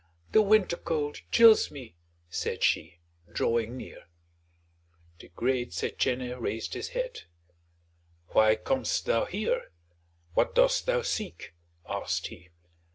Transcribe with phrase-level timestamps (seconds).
[0.31, 1.95] The winter cold chills me,"
[2.27, 2.97] said she,
[3.31, 4.05] drawing near.
[5.19, 7.25] The great Setchène raised his head.
[8.29, 9.69] "Why com'st thou here?
[10.33, 11.53] What dost thou seek?"
[11.87, 12.49] asked he.